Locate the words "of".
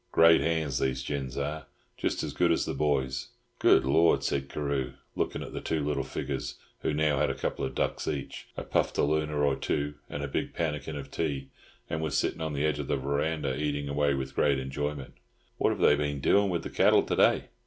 7.63-7.75, 10.95-11.11, 12.79-12.87